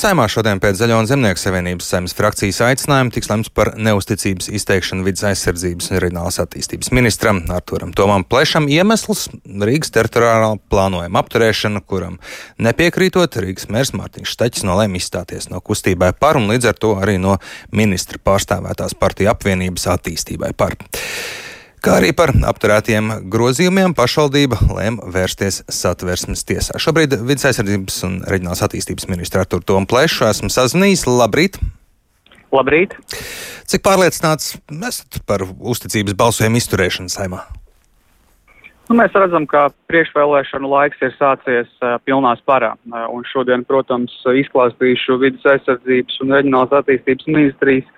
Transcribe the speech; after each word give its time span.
Saimā 0.00 0.24
šodien 0.32 0.56
pēc 0.56 0.78
Zaļo 0.80 0.96
un 1.02 1.06
Zemnieku 1.10 1.36
savienības 1.36 1.90
saimnes 1.92 2.14
frakcijas 2.16 2.62
aicinājuma 2.64 3.12
tiks 3.12 3.28
lemts 3.28 3.50
par 3.52 3.74
neusticības 3.76 4.46
izteikšanu 4.56 5.04
vidas 5.04 5.26
aizsardzības 5.28 5.90
un 5.90 6.00
reģionālās 6.00 6.40
attīstības 6.40 6.88
ministram 6.96 7.42
Arturam 7.52 7.92
Tomam 7.92 8.24
Plešam 8.24 8.70
iemesls 8.72 9.26
Rīgas 9.44 9.92
teritoriālā 9.92 10.54
plānojuma 10.72 11.20
apturēšana, 11.20 11.84
kuram 11.84 12.16
nepiekrītot 12.64 13.36
Rīgas 13.44 13.68
mērs 13.68 13.92
Mārtiņš 13.98 14.32
Šteķis 14.38 14.64
nolēma 14.70 14.96
izstāties 14.96 15.50
no 15.52 15.60
kustībai 15.60 16.14
par 16.16 16.40
un 16.40 16.48
līdz 16.48 16.72
ar 16.72 16.80
to 16.80 16.94
arī 16.96 17.18
no 17.20 17.36
ministra 17.68 18.22
pārstāvētās 18.24 18.96
partiju 18.96 19.34
apvienības 19.34 19.84
attīstībai 19.98 20.54
par. 20.56 20.80
Kā 21.80 21.94
arī 21.96 22.10
par 22.12 22.34
apturētiem 22.44 23.06
grozījumiem 23.32 23.94
pašvaldība 23.96 24.58
lēma 24.68 25.06
vērsties 25.14 25.62
satversmes 25.72 26.42
tiesā. 26.44 26.76
Šobrīd 26.76 27.16
vidus 27.24 27.46
aizsardzības 27.48 27.96
un 28.04 28.18
reģionālās 28.28 28.60
attīstības 28.66 29.08
ministra 29.08 29.46
Artur 29.46 29.64
Tomu 29.64 29.88
Plešu 29.88 30.26
esmu 30.28 30.52
sazvanījis. 30.52 31.06
Labrīt! 31.08 31.56
Labrīt! 32.52 32.98
Cik 33.70 33.84
pārliecināts 33.86 34.58
esat 34.90 35.22
par 35.24 35.46
uzticības 35.48 36.18
balsojumu 36.20 36.60
izturēšanu 36.60 37.12
saimā? 37.16 37.46
Nu, 38.90 38.96
mēs 38.98 39.14
redzam, 39.14 39.44
ka 39.46 39.68
priekšvēlēšanu 39.86 40.66
laiks 40.66 40.98
ir 41.06 41.12
sācies 41.14 41.68
uh, 41.78 41.92
pilnā 42.02 42.32
sparā. 42.40 42.72
Uh, 42.88 43.04
un 43.14 43.22
šodien, 43.30 43.62
protams, 43.62 44.16
izklāstīšu 44.26 45.14
vidus 45.22 45.46
aizsardzības 45.46 46.16
un 46.24 46.34
reģionālās 46.34 46.74
attīstības 46.80 47.28
ministrijas 47.30 47.92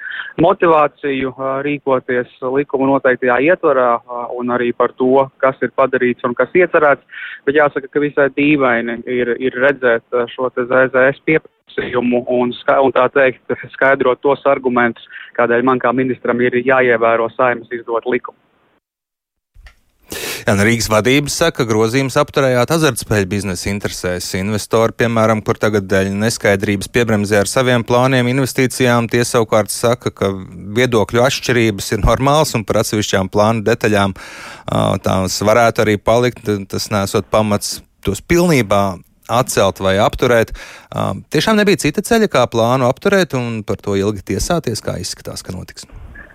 motivāciju 0.44 1.32
uh, 1.32 1.54
rīkoties 1.64 2.36
likuma 2.58 2.90
noteiktajā 2.90 3.38
ietvarā 3.46 3.88
uh, 4.02 4.26
un 4.36 4.52
arī 4.52 4.68
par 4.76 4.92
to, 5.00 5.24
kas 5.40 5.56
ir 5.64 5.72
padarīts 5.80 6.28
un 6.28 6.36
kas 6.36 6.52
iecerēts. 6.60 7.24
Bet 7.48 7.56
jāsaka, 7.56 7.88
ka 7.88 8.04
visai 8.04 8.28
dīvaini 8.36 9.00
ir, 9.08 9.32
ir 9.40 9.58
redzēt 9.64 10.04
uh, 10.12 10.28
šo 10.28 10.52
ZZS 10.58 11.24
pieprasījumu 11.24 12.26
un, 12.36 12.52
un 12.52 12.96
tā 13.00 13.08
teikt 13.16 13.56
skaidrot 13.78 14.20
tos 14.20 14.44
argumentus, 14.44 15.08
kādēļ 15.40 15.64
man 15.72 15.80
kā 15.80 15.96
ministram 15.96 16.44
ir 16.44 16.60
jāievēro 16.60 17.32
saimas 17.32 17.72
izdot 17.80 18.04
likumu. 18.04 18.41
Jā, 20.42 20.56
Rīgas 20.58 20.88
vadības 20.90 21.34
saka, 21.38 21.62
ka 21.62 21.68
grozījums 21.68 22.16
apturējāt 22.18 22.72
azartspēļu 22.74 23.28
biznesa 23.30 23.68
interesēs. 23.70 24.32
Investori, 24.40 24.96
piemēram, 24.98 25.42
kur 25.46 25.60
tagad 25.62 25.86
dēļ 25.86 26.10
neskaidrības 26.18 26.90
piebremzē 26.90 27.44
ar 27.44 27.50
saviem 27.50 27.84
plāniem 27.86 28.26
investīcijām, 28.32 29.06
tie 29.12 29.22
savukārt 29.28 29.70
saka, 29.70 30.10
ka 30.10 30.32
viedokļu 30.78 31.22
atšķirības 31.22 31.92
ir 31.94 32.02
normāls 32.02 32.56
un 32.58 32.66
par 32.66 32.80
atsevišķām 32.82 33.30
plānu 33.30 33.62
detaļām 33.70 34.16
tās 35.06 35.38
varētu 35.46 35.86
arī 35.86 35.96
palikt. 36.02 36.50
Tas 36.72 36.90
nesot 36.90 37.30
pamats 37.30 37.78
tos 38.02 38.24
pilnībā 38.26 38.82
atcelt 39.30 39.78
vai 39.84 39.94
apturēt. 40.02 40.50
Tiešām 41.32 41.62
nebija 41.62 41.84
cita 41.86 42.02
ceļa, 42.02 42.28
kā 42.32 42.46
plānu 42.50 42.90
apturēt 42.90 43.38
un 43.38 43.62
par 43.66 43.78
to 43.78 43.94
ilgi 44.00 44.26
tiesāties, 44.34 44.82
kā 44.82 44.98
izskatās, 44.98 45.46
ka 45.46 45.54
notiks. 45.54 45.86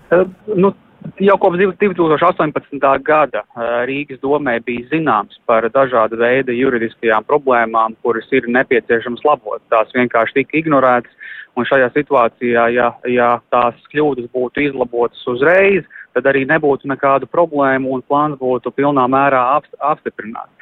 Uh, 0.08 0.24
nu, 0.56 0.72
Jau 1.22 1.34
kopš 1.38 1.58
2018. 1.58 2.78
gada 3.06 3.42
Rīgas 3.86 4.20
domē 4.22 4.58
bija 4.66 4.86
zināms 4.90 5.38
par 5.46 5.66
dažādu 5.74 6.18
veidu 6.18 6.54
juridiskajām 6.54 7.26
problēmām, 7.26 7.94
kuras 8.02 8.26
ir 8.34 8.46
nepieciešams 8.50 9.24
labot. 9.26 9.62
Tās 9.70 9.90
vienkārši 9.94 10.40
tika 10.40 10.58
ignorētas, 10.58 11.14
un 11.58 11.66
šajā 11.66 11.90
situācijā, 11.94 12.68
ja, 12.74 12.92
ja 13.10 13.30
tās 13.50 13.78
kļūdas 13.92 14.30
būtu 14.34 14.62
izlabotas 14.68 15.24
uzreiz, 15.30 15.86
tad 16.14 16.26
arī 16.30 16.44
nebūtu 16.50 16.90
nekādu 16.90 17.26
problēmu 17.30 17.96
un 17.96 18.04
plāns 18.06 18.38
būtu 18.38 18.70
pilnā 18.74 19.06
mērā 19.10 19.42
apstiprināts. 19.90 20.54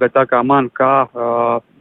Bet 0.00 0.16
tā 0.16 0.26
kā 0.28 0.42
man 0.44 0.68
kā 0.76 1.08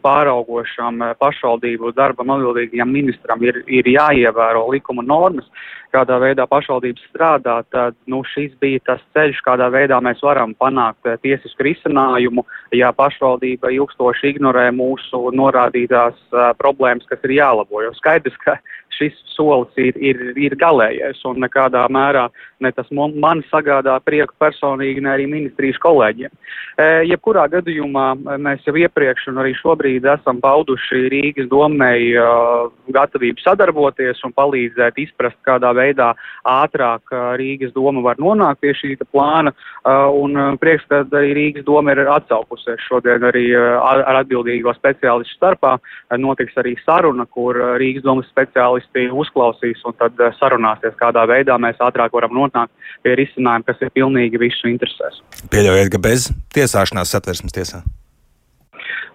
pāraugošam 0.06 1.04
pašvaldību 1.20 1.94
darbam 1.98 2.36
atbildīgajam 2.36 2.94
ministram 2.94 3.44
ir, 3.46 3.62
ir 3.68 3.90
jāievēro 3.90 4.68
likuma 4.74 5.06
normas, 5.06 5.48
kādā 5.94 6.20
veidā 6.22 6.46
pašvaldības 6.50 7.06
strādā, 7.10 7.56
tad 7.74 7.96
nu, 8.10 8.22
šis 8.34 8.54
bija 8.62 8.82
tas 8.92 9.02
ceļš, 9.16 9.42
kādā 9.46 9.70
veidā 9.74 9.98
mēs 10.06 10.22
varam 10.26 10.54
panākt 10.60 11.08
tiesisku 11.24 11.66
risinājumu, 11.66 12.46
ja 12.78 12.92
pašvaldība 12.96 13.72
ilgstoši 13.74 14.36
ignorē 14.36 14.70
mūsu 14.76 15.32
norādītās 15.36 16.20
uh, 16.30 16.52
problēmas, 16.62 17.08
kas 17.10 17.26
ir 17.26 17.40
jālabo. 17.40 17.82
Jo 17.86 17.96
skaidrs, 17.98 18.38
ka 18.46 18.60
šis 19.00 19.16
solis 19.32 19.72
ir, 19.80 19.98
ir, 20.04 20.20
ir 20.40 20.56
galējais 20.60 21.22
un 21.30 21.40
nekādā 21.44 21.86
mērā 21.92 22.28
ne 22.64 22.72
tas 22.76 22.90
man 22.92 23.44
sagādā 23.50 23.96
prieku 24.04 24.36
personīgi, 24.42 25.04
ne 25.04 25.14
arī 25.14 25.28
ministrijas 25.32 25.80
kolēģiem. 25.84 26.32
E, 26.80 26.88
jebkurā 27.10 27.46
gadījumā 27.54 28.08
mēs 28.42 28.66
jau 28.68 28.76
iepriekš 28.80 29.30
un 29.32 29.40
arī 29.44 29.56
šobrīd 29.60 29.89
esam 29.98 30.40
pauduši 30.44 31.08
Rīgas 31.14 31.50
domnei 31.52 32.14
uh, 32.18 32.70
gatavību 32.94 33.42
sadarboties 33.44 34.22
un 34.28 34.34
palīdzēt 34.38 35.00
izprast, 35.02 35.38
kādā 35.48 35.72
veidā 35.78 36.12
ātrāk 36.48 37.14
uh, 37.14 37.34
Rīgas 37.40 37.74
doma 37.76 38.04
var 38.06 38.20
nonākt 38.22 38.62
pie 38.64 38.74
šī 38.78 38.96
plāna. 39.12 39.54
Uh, 39.84 40.08
un 40.22 40.58
prieks, 40.62 40.86
ka 40.90 41.02
arī 41.06 41.34
Rīgas 41.38 41.66
doma 41.68 41.96
ir 41.96 42.04
atsaukusies 42.06 42.82
šodien 42.88 43.26
arī 43.30 43.46
ar, 43.58 44.04
ar 44.04 44.22
atbildīgo 44.24 44.74
speciālistu 44.78 45.38
starpā. 45.38 45.78
Notiks 46.20 46.58
arī 46.60 46.76
saruna, 46.86 47.26
kur 47.26 47.58
Rīgas 47.82 48.06
domas 48.06 48.30
speciālisti 48.32 49.08
uzklausīs 49.10 49.82
un 49.88 49.98
tad 50.00 50.20
sarunāsies, 50.40 50.98
kādā 51.00 51.26
veidā 51.30 51.58
mēs 51.62 51.80
ātrāk 51.84 52.14
varam 52.16 52.36
nonākt 52.36 52.74
pie 53.04 53.16
risinājuma, 53.20 53.66
kas 53.68 53.82
ir 53.86 53.94
pilnīgi 53.96 54.42
visu 54.42 54.70
interesēs. 54.72 55.24
Pieļaujiet, 55.54 55.94
ka 55.94 56.04
bez 56.10 56.30
tiesāšanās 56.56 57.16
satversmes 57.16 57.56
tiesā. 57.56 57.84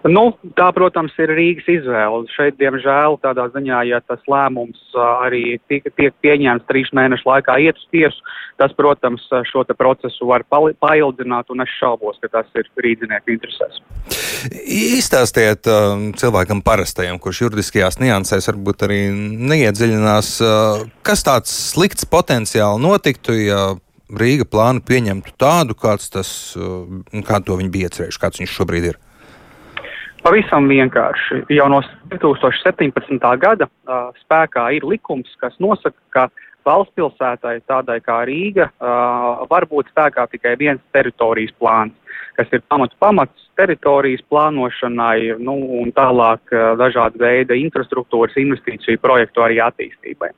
Nu, 0.05 0.25
tā, 0.57 0.67
protams, 0.75 1.13
ir 1.21 1.31
Rīgas 1.33 1.67
izvēle. 1.71 2.25
Šeit, 2.35 2.57
diemžēl, 2.59 3.17
tādā 3.23 3.47
ziņā, 3.53 3.79
ja 3.89 4.01
tas 4.05 4.21
lēmums 4.29 4.81
arī 5.01 5.57
tiek, 5.69 5.87
tiek 5.97 6.13
pieņemts 6.21 6.67
trīs 6.69 6.91
mēnešu 6.93 7.25
laikā 7.29 7.55
iet 7.63 7.79
uz 7.79 7.87
tiesu, 7.93 8.33
tas, 8.61 8.75
protams, 8.77 9.23
šo 9.49 9.63
procesu 9.77 10.27
var 10.29 10.45
paildzināt, 10.51 11.49
un 11.49 11.63
es 11.65 11.73
šaubos, 11.79 12.19
ka 12.21 12.29
tas 12.37 12.51
ir 12.59 12.69
rīdzinieku 12.85 13.33
interesēs. 13.33 13.81
Izstāstiet 14.61 15.65
cilvēkam 16.21 16.61
parastajam, 16.65 17.17
kurš 17.21 17.45
juridiskajās 17.47 17.97
niansēs 18.03 18.51
varbūt 18.51 18.85
arī 18.85 18.99
neiedziļinās, 19.53 20.35
kas 21.05 21.25
tāds 21.25 21.55
slikts 21.71 22.05
potenciāli 22.09 22.83
notiktu, 22.83 23.33
ja 23.39 23.63
Rīga 24.05 24.45
plānu 24.45 24.83
pieņemtu 24.85 25.33
tādu, 25.41 25.73
kāds 25.73 26.11
tas, 26.13 26.29
kā 27.25 27.39
to 27.41 27.57
viņi 27.57 27.71
bija 27.73 27.89
iecerējuši, 27.89 28.21
kāds 28.21 28.41
viņš 28.43 28.53
šobrīd 28.59 28.91
ir. 28.91 28.99
Pavisam 30.25 30.65
vienkārši. 30.65 31.43
Jau 31.53 31.67
no 31.69 31.83
2017. 32.09 33.19
gada 33.37 33.67
uh, 33.69 34.07
spēkā 34.23 34.63
ir 34.73 34.87
likums, 34.89 35.29
kas 35.37 35.53
nosaka, 35.61 35.99
ka 36.09 36.23
valsts 36.65 36.95
pilsētai, 36.97 37.59
tādai 37.69 37.99
kā 38.01 38.23
Rīga, 38.25 38.71
uh, 38.73 39.43
var 39.51 39.67
būt 39.69 39.91
spēkā 39.93 40.25
tikai 40.31 40.55
viens 40.57 40.81
teritorijas 40.97 41.53
plāns, 41.61 41.93
kas 42.39 42.49
ir 42.57 42.63
pamats 42.65 42.97
pamats 42.97 43.45
teritorijas 43.55 44.25
plānošanai 44.33 45.37
nu, 45.45 45.59
un 45.83 45.93
tālāk 45.93 46.55
uh, 46.57 46.71
dažādu 46.81 47.21
veidu 47.21 47.59
infrastruktūras 47.61 48.33
investīciju 48.41 49.03
projektu 49.05 49.45
arī 49.45 49.61
attīstībai. 49.67 50.33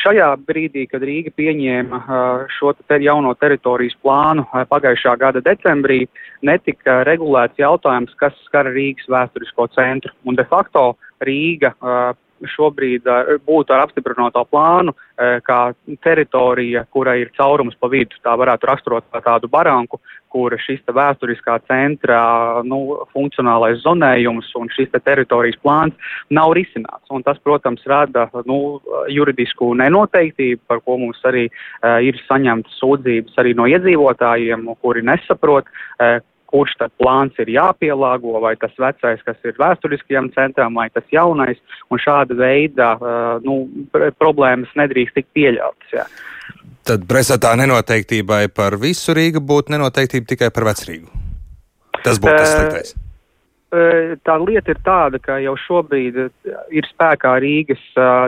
Šajā 0.00 0.28
brīdī, 0.48 0.86
kad 0.88 1.02
Rīga 1.04 1.32
pieņēma 1.36 1.98
šo 2.56 2.72
te 2.88 2.96
jauno 3.04 3.34
teritorijas 3.36 3.96
plānu 4.00 4.46
pagājušā 4.70 5.16
gada 5.20 5.42
decembrī, 5.44 6.06
netika 6.46 7.02
regulēts 7.08 7.60
jautājums, 7.60 8.14
kas 8.20 8.36
skar 8.46 8.70
Rīgas 8.72 9.10
vēsturisko 9.12 9.68
centru. 9.76 10.14
Un 10.24 10.38
de 10.40 10.46
facto 10.48 10.94
Rīga 11.26 11.74
šobrīd 12.48 13.08
būtu 13.46 13.74
ar 13.74 13.84
apstiprināto 13.84 14.42
plānu 14.50 14.94
kā 15.44 15.58
teritorija, 16.04 16.86
kura 16.92 17.16
ir 17.20 17.32
caurums 17.36 17.76
pa 17.80 17.90
vidu. 17.92 18.16
Tā 18.24 18.32
varētu 18.40 18.68
raksturot 18.70 19.04
kā 19.12 19.20
tādu 19.24 19.50
baranku, 19.52 20.00
kur 20.30 20.54
šis 20.62 20.80
vēsturiskā 20.86 21.58
centra 21.68 22.20
nu, 22.66 22.80
funkcionālais 23.14 23.82
zonējums 23.82 24.52
un 24.60 24.70
šis 24.72 24.92
te 24.92 25.00
teritorijas 25.02 25.58
plāns 25.64 26.14
nav 26.30 26.54
risināts. 26.56 27.10
Un 27.10 27.24
tas, 27.26 27.40
protams, 27.42 27.82
rada 27.90 28.28
nu, 28.48 28.78
juridisku 29.10 29.72
nenoteiktību, 29.80 30.62
par 30.70 30.82
ko 30.86 30.98
mums 31.02 31.20
arī 31.28 31.48
uh, 31.50 31.98
ir 32.04 32.18
saņemtas 32.28 32.78
sūdzības 32.80 33.40
arī 33.42 33.56
no 33.58 33.66
iedzīvotājiem, 33.70 34.68
kuri 34.80 35.04
nesaprot, 35.10 35.68
uh, 35.68 36.20
kurš 36.50 36.76
tad 36.80 36.92
plāns 37.00 37.38
ir 37.42 37.52
jāpielāgo, 37.54 38.34
vai 38.42 38.56
tas 38.60 38.74
vecais, 38.80 39.22
kas 39.26 39.38
ir 39.46 39.58
vēsturiskajam 39.60 40.30
centram, 40.36 40.76
vai 40.78 40.88
tas 40.94 41.06
jaunais, 41.14 41.60
un 41.90 42.02
šāda 42.02 42.36
veida 42.38 42.92
uh, 42.98 43.36
nu, 43.46 43.62
problēmas 44.18 44.72
nedrīkst 44.78 45.20
tikt 45.20 45.32
pieļautas. 45.38 45.94
Jā. 45.94 46.06
Tad 46.86 47.04
pretstatā 47.10 47.52
nenoteiktībai 47.60 48.48
par 48.54 48.78
visu 48.80 49.14
Rīgu 49.16 49.42
būtu 49.44 49.76
nenoteiktība 49.76 50.32
tikai 50.32 50.50
par 50.54 50.66
vecrīgu. 50.72 51.06
Tas 52.00 52.18
būtu 52.18 52.34
tas 52.34 52.52
sliktais. 52.56 52.96
Tā 54.26 54.34
lieta 54.42 54.72
ir 54.72 54.78
tāda, 54.82 55.20
ka 55.22 55.36
jau 55.38 55.52
šobrīd 55.62 56.16
ir 56.74 56.86
spēkā 56.90 57.36
Rīgas 57.44 57.82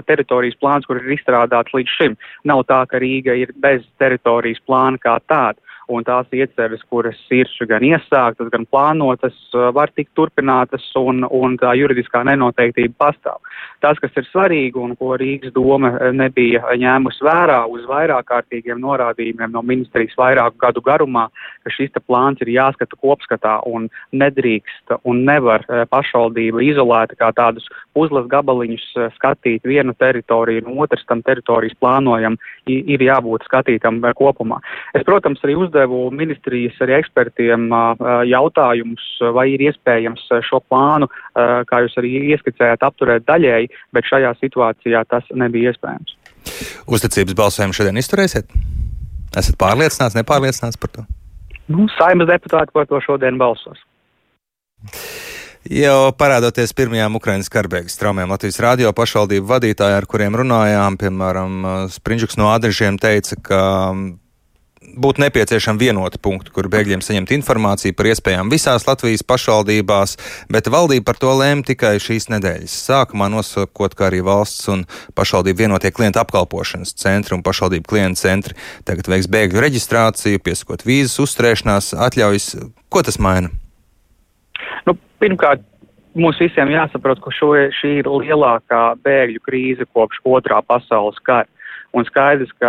teritorijas 0.06 0.58
plāns, 0.60 0.86
kur 0.86 1.00
ir 1.00 1.16
izstrādāts 1.16 1.74
līdz 1.74 1.94
šim. 1.96 2.14
Nav 2.46 2.62
tā, 2.68 2.84
ka 2.86 3.00
Rīga 3.02 3.34
ir 3.40 3.50
bez 3.58 3.82
teritorijas 3.98 4.62
plāna 4.68 5.02
kā 5.02 5.16
tāda. 5.26 5.58
Un 5.88 6.04
tās 6.06 6.28
ieceres, 6.32 6.82
kuras 6.90 7.18
ir 7.34 7.50
gan 7.68 7.84
iesāktas, 7.86 8.50
gan 8.52 8.66
plānotas, 8.66 9.34
var 9.74 9.90
tikt 9.94 10.12
turpinātas, 10.18 10.84
un, 10.98 11.24
un 11.24 11.58
tā 11.58 11.74
juridiskā 11.78 12.24
nenoteiktība 12.28 12.94
pastāv. 13.06 13.40
Tas, 13.82 13.98
kas 13.98 14.14
ir 14.14 14.26
svarīgi 14.30 14.78
un 14.78 14.92
ko 14.94 15.16
Rīgas 15.18 15.50
doma 15.56 15.90
nebija 16.14 16.62
ņēmusi 16.78 17.24
vērā 17.26 17.64
uz 17.66 17.82
vairāk 17.90 18.28
kārtīgiem 18.28 18.78
norādījumiem 18.78 19.50
no 19.50 19.62
ministrijas 19.66 20.14
vairāku 20.18 20.60
gadu 20.62 20.82
garumā, 20.86 21.24
ka 21.64 21.72
šis 21.74 21.90
plāns 22.06 22.38
ir 22.44 22.52
jāskata 22.54 22.94
kopskatā 23.02 23.56
un 23.66 23.88
nedrīkst 24.14 24.94
un 25.02 25.24
nevar 25.26 25.66
pašvaldība 25.90 26.62
izolēti 26.62 27.18
kā 27.18 27.32
tādus 27.34 27.66
puzles 27.96 28.28
gabaliņus 28.30 28.86
skatīt 29.16 29.66
vienu 29.66 29.96
teritoriju 29.98 30.62
un 30.62 30.78
otrs 30.86 31.02
tam 31.08 31.24
teritorijas 31.26 31.74
plānojam, 31.82 32.38
ir 32.70 33.02
jābūt 33.02 33.48
skatītam 33.48 33.98
kopumā. 34.14 34.60
Es, 34.94 35.02
protams, 35.08 35.42
arī 35.42 35.58
uzdevu 35.58 36.04
ministrijas 36.14 36.78
arī 36.86 37.00
ekspertiem 37.00 37.66
jautājumus, 38.30 39.10
vai 39.34 39.48
ir 39.56 39.66
iespējams 39.66 40.28
šo 40.46 40.62
plānu, 40.70 41.10
kā 41.34 41.82
jūs 41.82 41.98
arī 41.98 42.14
ieskicējāt, 42.36 42.86
apturēt 42.86 43.26
daļēji, 43.26 43.71
bet 43.94 44.08
šajā 44.08 44.34
situācijā 44.40 45.02
tas 45.10 45.26
nebija 45.34 45.72
iespējams. 45.72 46.16
Uzticības 46.90 47.38
balsojumu 47.38 47.76
šodien 47.76 48.00
izturēsiet? 48.00 48.50
Esat 49.38 49.56
pārliecināts, 49.60 50.16
nepārliecināts 50.18 50.80
par 50.80 50.92
to? 50.92 51.04
Nu, 51.72 51.86
Saimas 51.96 52.28
deputāti 52.28 52.74
par 52.74 52.88
to 52.90 53.00
šodien 53.04 53.38
balsos. 53.40 53.80
Jau 55.70 56.10
parādoties 56.18 56.74
pirmajām 56.74 57.14
Ukraiņas 57.20 57.50
karbēgas 57.54 57.94
traumēm, 58.00 58.32
Latvijas 58.34 58.58
radio 58.64 58.90
pašvaldību 58.98 59.46
vadītāji, 59.46 59.94
ar 59.94 60.08
kuriem 60.10 60.34
runājām, 60.40 60.98
piemēram, 60.98 61.60
Sprinčuks 61.94 62.34
no 62.40 62.50
Adrižiem, 62.50 62.98
teica, 62.98 63.38
ka 63.46 63.60
būtu 64.92 65.22
nepieciešama 65.22 65.80
vienota 65.80 66.18
punkta, 66.22 66.52
kur 66.54 66.68
bēgļiem 66.72 67.02
saņemt 67.04 67.32
informāciju 67.36 67.96
par 67.96 68.08
iespējām 68.10 68.50
visās 68.52 68.86
Latvijas 68.88 69.24
pašvaldībās, 69.26 70.16
bet 70.52 70.70
valdība 70.72 71.08
par 71.10 71.20
to 71.22 71.32
lēma 71.38 71.64
tikai 71.66 71.94
šīs 72.02 72.28
nedēļas 72.32 72.76
sākumā, 72.88 73.30
nosakot, 73.32 73.96
ka 73.96 74.08
arī 74.10 74.22
valsts 74.26 74.68
un 74.72 74.84
pašvaldību 75.18 75.64
vienotie 75.64 75.92
klientu 75.94 76.22
apkalpošanas 76.22 76.94
centri 77.00 77.36
un 77.36 77.44
pašvaldību 77.46 77.88
klientu 77.88 78.22
centri 78.22 78.58
tagad 78.88 79.08
veiks 79.12 79.30
bēgļu 79.32 79.64
reģistrāciju, 79.64 80.42
piesakot 80.44 80.86
vīzas 80.86 81.18
uzturēšanās 81.24 81.92
atļaujas. 82.08 82.54
Ko 82.92 83.04
tas 83.06 83.18
maina? 83.22 83.52
Nu, 84.86 84.96
pirmkārt, 85.22 85.64
mums 86.18 86.40
visiem 86.42 86.72
jāsaprot, 86.72 87.22
ka 87.24 87.32
šo, 87.34 87.54
šī 87.80 87.98
ir 88.02 88.10
lielākā 88.10 88.82
bēgļu 89.04 89.42
krīze 89.46 89.88
kopš 89.92 90.20
otrā 90.28 90.60
pasaules 90.66 91.20
kara. 91.24 91.48
Un 91.92 92.06
skaidrs, 92.08 92.48
ka 92.56 92.68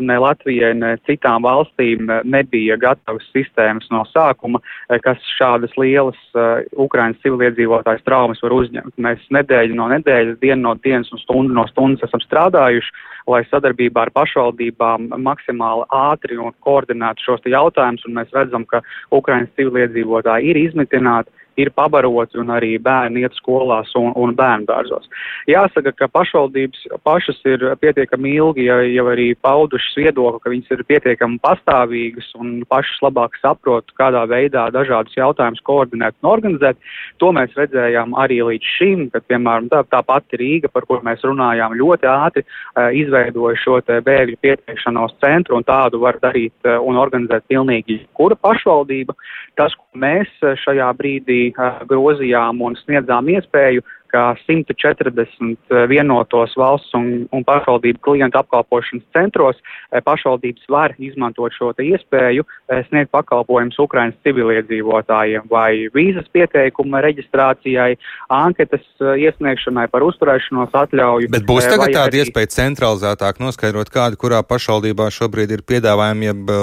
ne 0.00 0.14
Latvijai, 0.22 0.72
ne 0.78 0.94
citām 1.04 1.44
valstīm 1.44 2.08
nebija 2.24 2.78
gatavas 2.80 3.26
sistēmas 3.34 3.90
no 3.92 4.00
sākuma, 4.08 4.62
kas 5.04 5.20
šādas 5.36 5.74
lielas 5.76 6.16
uh, 6.32 6.64
Ukrainas 6.80 7.20
civiliedzīvotājs 7.24 8.04
traumas 8.06 8.40
var 8.44 8.54
uzņemt. 8.56 8.94
Mēs 8.96 9.26
nedēļu 9.36 9.76
no 9.76 9.90
nedēļas, 9.92 10.40
dienu 10.40 10.62
no 10.64 10.74
dienas 10.80 11.12
un 11.12 11.20
stundu 11.20 11.52
no 11.58 11.66
stundas 11.68 12.06
esam 12.08 12.24
strādājuši, 12.24 12.96
lai 13.28 13.42
sadarbībā 13.50 14.06
ar 14.06 14.14
pašvaldībām 14.16 15.12
maksimāli 15.20 15.84
ātri 15.92 16.40
un 16.40 16.56
koordinētu 16.64 17.28
šos 17.28 17.44
jautājumus, 17.52 18.08
un 18.08 18.16
mēs 18.22 18.32
redzam, 18.34 18.64
ka 18.64 18.80
Ukrainas 19.12 19.52
civiliedzīvotāji 19.60 20.48
ir 20.48 20.62
izmitināti 20.64 21.41
ir 21.60 21.70
pabaroti 21.76 22.40
un 22.40 22.52
arī 22.54 22.76
bērni 22.82 23.22
iet 23.24 23.36
skolās 23.38 23.92
un, 23.98 24.12
un 24.16 24.34
bērnu 24.36 24.68
dārzos. 24.68 25.08
Jāsaka, 25.50 25.92
ka 25.96 26.08
pašvaldības 26.12 26.86
pašas 27.04 27.40
ir 27.48 27.64
pietiekami 27.82 28.36
ilgi 28.38 28.66
jau, 28.68 28.78
jau 28.86 29.06
arī 29.12 29.28
paudušas 29.42 29.98
viedokli, 29.98 30.40
ka 30.42 30.52
viņas 30.52 30.74
ir 30.76 30.84
pietiekami 30.88 31.40
pastāvīgas 31.42 32.30
un 32.40 32.62
pašas 32.70 33.02
labāk 33.04 33.36
saprot, 33.42 33.92
kādā 33.98 34.24
veidā 34.30 34.68
dažādus 34.74 35.16
jautājumus 35.18 35.62
koordinēt 35.66 36.16
un 36.22 36.30
organizēt. 36.32 36.80
To 37.22 37.32
mēs 37.34 37.54
redzējām 37.58 38.16
arī 38.18 38.40
līdz 38.46 38.72
šim, 38.78 39.04
kad, 39.12 39.26
piemēram, 39.30 39.68
tā, 39.72 39.82
tā 39.90 40.02
pati 40.06 40.40
Rīga, 40.40 40.70
par 40.72 40.86
kur 40.88 41.02
mēs 41.06 41.24
runājām, 41.26 41.76
ļoti 41.78 42.08
ātri 42.10 42.44
uh, 42.44 42.88
izveidoja 42.96 43.58
šo 43.62 43.80
bēgļu 43.82 44.38
pieteikšanos 44.42 45.16
centru 45.22 45.58
un 45.58 45.66
tādu 45.66 46.00
var 46.02 46.18
darīt 46.22 46.54
uh, 46.66 46.78
un 46.80 46.98
organizēt 47.00 47.46
pilnīgi 47.50 48.02
kura 48.16 48.38
pašvaldība. 48.38 49.16
Tas, 49.58 49.74
ko 49.76 50.00
mēs 50.00 50.30
šajā 50.62 50.88
brīdī 50.96 51.41
grozījām 51.90 52.62
un 52.62 52.78
sniedzām 52.84 53.28
iespēju, 53.34 53.82
ka 54.12 54.34
140 54.44 55.72
vienotos 55.88 56.52
valsts 56.60 56.92
un, 56.96 57.24
un 57.32 57.44
pašvaldību 57.48 58.02
klientu 58.04 58.42
apkalpošanas 58.42 59.06
centros 59.16 59.60
pašvaldības 60.04 60.68
var 60.72 60.94
izmantot 61.00 61.54
šo 61.56 61.72
iespēju 61.72 62.44
sniegt 62.90 63.12
pakalpojumus 63.14 63.80
Ukrainas 63.80 64.18
civiliedzīvotājiem 64.26 65.48
vai 65.50 65.88
vīzas 65.96 66.28
pieteikuma 66.36 67.00
reģistrācijai, 67.06 67.96
anketas 68.28 68.84
iesniegšanai 69.00 69.88
par 69.92 70.04
uzturēšanos 70.04 70.76
atļauju. 70.84 71.32
Bet 71.32 71.48
būs 71.48 71.70
tagad 71.70 71.88
tāda 71.88 72.06
arī... 72.10 72.26
iespēja 72.26 72.52
centralizētāk 72.58 73.40
noskaidrot, 73.40 73.92
kāda 73.92 74.20
kurā 74.20 74.44
pašvaldībā 74.44 75.08
šobrīd 75.14 75.56
ir 75.56 75.64
piedāvājumi, 75.64 76.32
jeb 76.32 76.56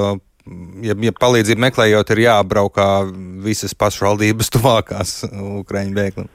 ja, 0.86 0.96
ja 0.96 1.14
palīdzību 1.16 1.66
meklējot, 1.68 2.14
ir 2.16 2.24
jāapbraukā 2.26 2.90
visas 3.46 3.76
pašvaldības 3.78 4.54
tuvākās 4.56 5.16
Ukraiņu 5.30 5.98
bēgļiem? 5.98 6.30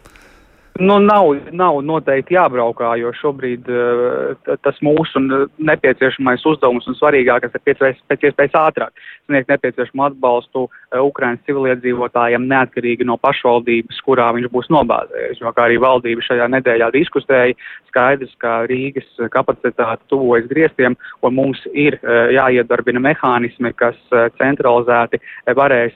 Nu, 0.79 0.97
nav, 0.99 1.29
nav 1.55 1.77
noteikti 1.87 2.35
jābraukā, 2.35 2.97
jo 2.99 3.13
šobrīd 3.15 3.69
uh, 3.71 4.57
tas 4.67 4.81
mūsu 4.83 5.21
nepieciešamais 5.63 6.43
uzdevums 6.51 6.89
un 6.91 6.97
svarīgākais 6.99 7.55
ir 7.55 7.63
pēc, 7.63 8.01
iespējas 8.27 8.57
ātrāk 8.59 9.05
sniegt 9.29 9.53
nepieciešamu 9.53 10.03
atbalstu 10.09 10.65
uh, 10.67 10.99
Ukrainas 10.99 11.45
civiliedzīvotājiem 11.47 12.49
neatkarīgi 12.51 13.07
no 13.07 13.15
pašvaldības, 13.23 14.01
kurā 14.03 14.33
viņš 14.35 14.51
būs 14.51 14.67
nobāzējies. 14.75 15.45
Jo 15.45 15.53
kā 15.55 15.69
arī 15.69 15.79
valdība 15.79 16.27
šajā 16.27 16.51
nedēļā 16.57 16.91
diskusēja, 16.99 17.55
skaidrs, 17.93 18.35
ka 18.43 18.65
Rīgas 18.67 19.07
kapacitāte 19.31 20.03
tuvojas 20.11 20.51
griestiem 20.51 20.99
un 21.23 21.39
mums 21.39 21.63
ir 21.71 22.01
uh, 22.03 22.35
jāiedarbina 22.35 23.05
mehānismi, 23.13 23.71
kas 23.79 23.95
centralizēti 24.43 25.23
varēs 25.55 25.95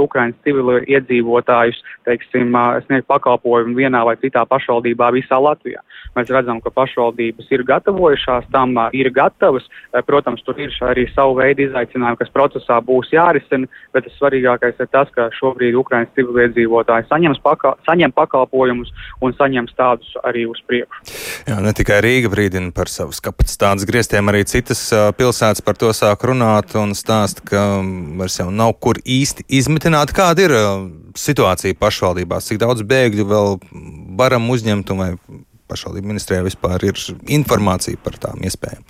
Ukrainas 0.00 0.40
civiliedzīvotājus, 0.48 1.84
teiksim, 2.08 2.56
sniegt 2.86 3.08
pakalpojumu 3.10 3.76
vienā 3.90 4.04
vai 4.06 4.16
citā 4.22 4.44
pašvaldībā 4.46 5.10
visā 5.12 5.38
Latvijā. 5.40 5.82
Mēs 6.16 6.30
redzam, 6.30 6.60
ka 6.62 6.70
pašvaldības 6.70 7.50
ir 7.50 7.64
gatavojušās 7.66 8.48
tam, 8.52 8.78
ir 8.92 9.10
gatavas. 9.10 9.66
Protams, 10.06 10.42
tur 10.42 10.58
ir 10.58 10.70
arī 10.86 11.06
savu 11.14 11.36
veidu 11.38 11.66
izaicinājumi, 11.66 12.18
kas 12.18 12.32
procesā 12.34 12.80
būs 12.80 13.12
jārisina, 13.12 13.68
bet 13.92 14.06
tas 14.06 14.16
svarīgākais 14.18 14.80
ir 14.80 14.90
tas, 14.90 15.10
ka 15.14 15.30
šobrīd 15.38 15.78
Ukraiņas 15.78 16.14
civiliedzīvotāji 16.18 17.08
saņems 17.10 17.42
pakal, 17.42 17.78
saņem 17.86 18.14
pakalpojumus 18.14 18.92
un 19.20 19.34
saņems 19.38 19.76
tādus 19.78 20.14
arī 20.24 20.46
uz 20.50 20.62
priekšu. 20.66 21.29
Jā, 21.48 21.56
ne 21.64 21.72
tikai 21.76 22.00
Rīga 22.04 22.28
brīdina 22.32 22.72
par 22.76 22.90
savas 22.92 23.20
kapacitātes 23.24 23.86
grieztiem, 23.88 24.28
arī 24.28 24.42
citas 24.48 24.82
pilsētas 25.16 25.64
par 25.64 25.78
to 25.80 25.92
sāk 25.96 26.26
runāt 26.28 26.74
un 26.78 26.92
stāst, 26.98 27.40
ka 27.48 27.62
vairs 28.20 28.36
jau 28.40 28.50
nav 28.52 28.74
kur 28.82 29.00
īsti 29.00 29.46
izmitināt. 29.60 30.12
Kāda 30.16 30.44
ir 30.44 30.54
situācija 31.18 31.78
pašvaldībās, 31.80 32.50
cik 32.50 32.60
daudz 32.60 32.84
bēgļu 32.86 33.26
vēl 33.30 33.58
varam 34.20 34.50
uzņemt, 34.52 34.92
un 34.92 35.00
vai 35.00 35.10
pašvaldību 35.70 36.12
ministrijā 36.12 36.44
vispār 36.44 36.84
ir 36.90 37.00
informācija 37.40 38.00
par 38.04 38.20
tām 38.20 38.44
iespējām? 38.44 38.84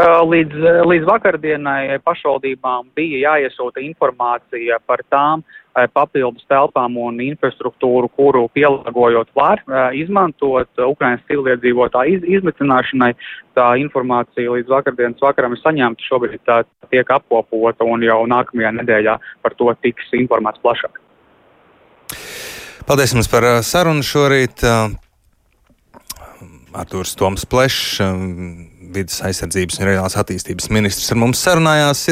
Līdz, 0.00 0.62
līdz 0.88 1.06
vakardienai 1.06 2.00
pašvaldībām 2.02 2.88
bija 2.96 3.34
jāiesūta 3.34 3.82
informācija 3.84 4.80
par 4.88 5.04
tām 5.12 5.44
papildus 5.94 6.44
telpām 6.50 6.96
un 7.00 7.20
infrastruktūru, 7.22 8.10
kuru 8.16 8.46
pielāgojot 8.54 9.30
var 9.36 9.62
izmantot 9.96 10.82
Ukrainas 10.86 11.22
civiliedzīvotāju 11.30 12.18
iz, 12.18 12.26
izmitināšanai. 12.38 13.12
Tā 13.58 13.66
informācija 13.82 14.52
līdz 14.54 14.70
vakardienas 14.70 15.22
vakaram 15.22 15.54
ir 15.54 15.62
saņemta, 15.62 16.06
šobrīd 16.06 16.42
tā 16.48 16.62
tiek 16.90 17.10
apkopota 17.10 17.86
un 17.86 18.02
jau 18.06 18.22
nākamajā 18.30 18.74
nedēļā 18.80 19.16
par 19.42 19.56
to 19.58 19.70
tiks 19.82 20.10
informēts 20.18 20.62
plašāk. 20.64 21.00
Paldies 22.86 23.14
jums 23.14 23.30
par 23.30 23.46
sarunu 23.66 24.02
šorīt. 24.06 24.64
Artūrs 26.70 27.16
Toms 27.18 27.42
Plešs, 27.50 27.98
vidas 28.94 29.18
aizsardzības 29.26 29.80
un 29.80 29.88
reģionālās 29.88 30.16
attīstības 30.20 30.68
ministrs 30.74 31.10
ar 31.10 31.18
mums 31.18 31.42
sarunājās. 31.42 32.04